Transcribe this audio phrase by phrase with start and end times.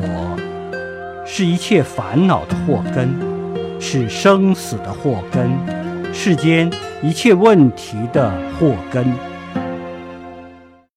[0.00, 3.14] 我是一切烦恼的祸根
[3.80, 5.50] 是生死的祸根
[6.12, 6.70] 世间
[7.02, 9.29] 一切问题的祸根。